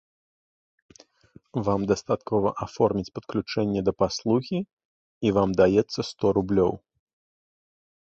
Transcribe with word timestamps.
Вам 1.67 1.81
дастаткова 1.91 2.49
аформіць 2.67 3.13
падключэнне 3.19 3.79
да 3.91 3.95
паслугі, 4.03 4.59
і 5.29 5.37
вам 5.39 5.49
даецца 5.63 5.99
сто 6.13 6.25
рублёў. 6.43 6.73